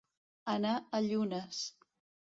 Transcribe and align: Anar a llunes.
Anar 0.53 0.71
a 0.99 1.03
llunes. 1.11 1.63